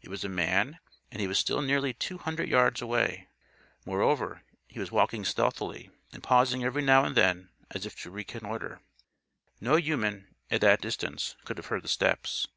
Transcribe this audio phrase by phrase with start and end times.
[0.00, 0.78] It was a man,
[1.12, 3.28] and he was still nearly two hundred yards away.
[3.84, 8.80] Moreover, he was walking stealthily; and pausing every now and then as if to reconnoiter.
[9.60, 12.48] No human, at that distance, could have heard the steps.